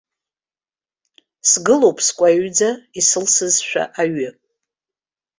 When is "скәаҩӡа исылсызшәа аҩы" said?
2.07-4.29